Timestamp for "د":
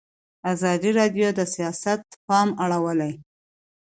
1.37-1.41